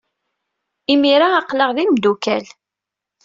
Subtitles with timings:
[0.93, 2.45] Imir-a, aql-aɣ d imeddukal.